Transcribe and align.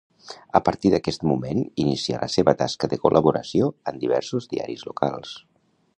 A 0.59 0.61
partir 0.67 0.91
d'aquest 0.93 1.25
moment 1.31 1.59
inicia 1.83 2.21
la 2.23 2.31
seva 2.37 2.55
tasca 2.63 2.91
de 2.95 3.01
col·laboració 3.05 3.69
amb 3.93 4.03
diversos 4.07 4.51
diaris 4.55 4.87
locals. 4.93 5.37